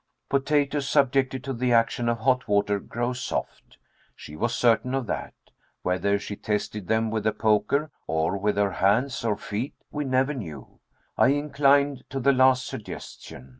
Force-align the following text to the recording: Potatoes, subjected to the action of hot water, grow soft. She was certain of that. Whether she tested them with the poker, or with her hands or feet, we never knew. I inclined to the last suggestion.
Potatoes, 0.29 0.89
subjected 0.89 1.43
to 1.43 1.53
the 1.53 1.71
action 1.73 2.09
of 2.09 2.17
hot 2.21 2.47
water, 2.47 2.79
grow 2.79 3.13
soft. 3.13 3.77
She 4.15 4.35
was 4.35 4.55
certain 4.55 4.95
of 4.95 5.05
that. 5.05 5.35
Whether 5.83 6.17
she 6.17 6.35
tested 6.35 6.87
them 6.87 7.11
with 7.11 7.23
the 7.23 7.31
poker, 7.31 7.91
or 8.07 8.35
with 8.35 8.57
her 8.57 8.71
hands 8.71 9.23
or 9.23 9.37
feet, 9.37 9.75
we 9.91 10.03
never 10.03 10.33
knew. 10.33 10.79
I 11.19 11.27
inclined 11.27 12.09
to 12.09 12.19
the 12.19 12.31
last 12.33 12.65
suggestion. 12.65 13.49